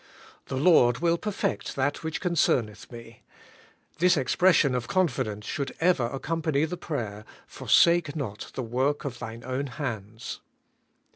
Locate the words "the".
0.47-0.55, 6.65-6.75, 8.55-8.63